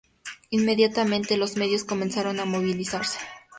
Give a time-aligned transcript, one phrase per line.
[0.49, 3.19] Inmediatamente, los medios comenzaron a movilizarse.